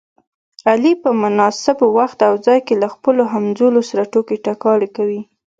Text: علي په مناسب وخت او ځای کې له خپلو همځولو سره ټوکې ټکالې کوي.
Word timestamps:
علي 0.69 0.93
په 1.03 1.09
مناسب 1.21 1.77
وخت 1.97 2.19
او 2.27 2.33
ځای 2.45 2.59
کې 2.67 2.75
له 2.81 2.87
خپلو 2.93 3.23
همځولو 3.33 3.81
سره 3.89 4.03
ټوکې 4.11 4.37
ټکالې 4.45 4.89
کوي. 4.97 5.21